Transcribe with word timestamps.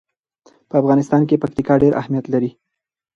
په 0.69 0.75
افغانستان 0.81 1.21
کې 1.29 1.41
پکتیکا 1.43 1.73
ډېر 1.83 1.93
اهمیت 2.01 2.25
لري. 2.33 2.51